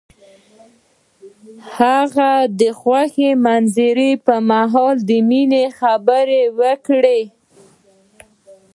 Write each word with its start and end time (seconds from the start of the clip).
هغه 1.77 2.31
د 2.59 2.61
خوښ 2.79 3.13
منظر 3.45 3.97
پر 4.25 4.37
مهال 4.49 4.95
د 5.09 5.11
مینې 5.29 5.63
خبرې 5.79 6.43
وکړې. 6.59 7.21